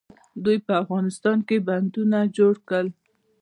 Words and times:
دوی 0.43 0.57
په 0.65 0.73
افغانستان 0.83 1.37
کې 1.47 1.57
بندونه 1.67 2.19
جوړ 2.37 2.53
کړل. 2.67 2.87